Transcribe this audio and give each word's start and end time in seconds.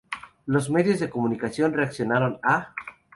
Los 0.47 0.71
medios 0.71 0.99
de 0.99 1.11
comunicación 1.11 1.73
relacionaron 1.73 2.39
a 2.41 2.73